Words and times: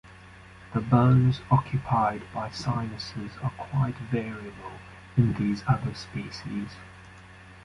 The 0.73 0.81
bones 0.81 1.41
occupied 1.51 2.23
by 2.33 2.49
sinuses 2.49 3.33
are 3.43 3.51
quite 3.51 3.93
variable 3.99 4.79
in 5.15 5.33
these 5.33 5.63
other 5.67 5.93
species. 5.93 6.71